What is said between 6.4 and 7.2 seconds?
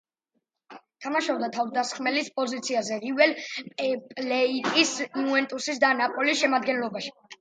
შემადგენლობაში.